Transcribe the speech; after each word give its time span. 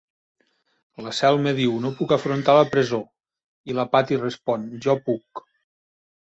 La 1.07 1.11
Selma 1.17 1.51
diu 1.59 1.75
"No 1.83 1.91
puc 1.99 2.13
afrontar 2.17 2.55
la 2.61 2.63
presó", 2.71 3.01
i 3.73 3.77
la 3.81 3.87
Patty 3.97 4.19
respon 4.23 4.65
"Jo 4.87 4.97
puc". 5.11 5.45